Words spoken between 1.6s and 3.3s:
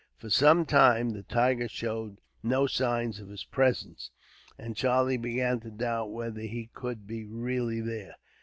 showed no signs of